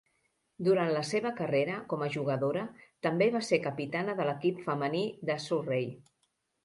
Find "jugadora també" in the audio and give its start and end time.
2.15-3.27